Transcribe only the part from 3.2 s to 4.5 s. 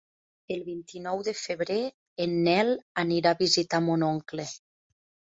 a visitar mon oncle.